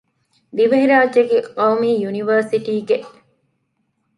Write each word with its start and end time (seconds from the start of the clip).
ދިވެހިރާއްޖޭގެ 0.55 1.37
ޤައުމީ 1.57 1.89
ޔުނިވަރސިޓީގެ 2.03 2.97